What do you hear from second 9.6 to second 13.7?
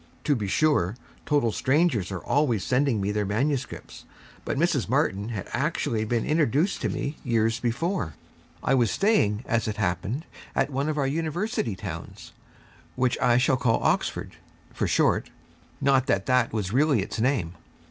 it happened, at one of our university towns, which I shall